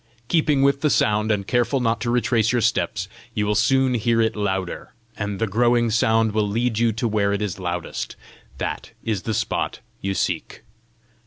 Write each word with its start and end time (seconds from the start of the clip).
Keeping 0.29 0.63
with 0.63 0.81
the 0.81 0.89
sound, 0.89 1.31
and 1.31 1.45
careful 1.45 1.79
not 1.79 2.01
to 2.01 2.09
retrace 2.09 2.51
your 2.51 2.59
steps, 2.61 3.07
you 3.35 3.45
will 3.45 3.53
soon 3.53 3.93
hear 3.93 4.19
it 4.19 4.35
louder, 4.35 4.93
and 5.15 5.37
the 5.37 5.45
growing 5.45 5.91
sound 5.91 6.31
will 6.31 6.47
lead 6.47 6.79
you 6.79 6.91
to 6.93 7.07
where 7.07 7.33
it 7.33 7.41
is 7.43 7.59
loudest: 7.59 8.15
that 8.57 8.93
is 9.03 9.21
the 9.21 9.33
spot 9.35 9.77
you 10.01 10.15
seek. 10.15 10.63